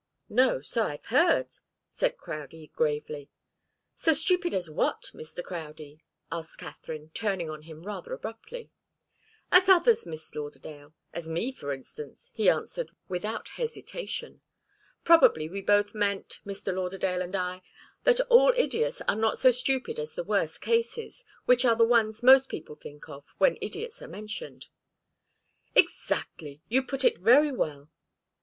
[0.29, 1.51] "No so I've heard,"
[1.87, 3.29] said Crowdie, gravely.
[3.93, 5.43] "So stupid as what, Mr.
[5.43, 8.71] Crowdie?" asked Katharine, turning on him rather abruptly.
[9.51, 14.41] "As others, Miss Lauderdale as me, for instance," he answered, without hesitation.
[15.03, 16.73] "Probably we both meant Mr.
[16.73, 17.61] Lauderdale and I
[18.03, 22.23] that all idiots are not so stupid as the worst cases, which are the ones
[22.23, 24.65] most people think of when idiots are mentioned."
[25.75, 26.59] "Exactly.
[26.67, 27.91] You put it very well."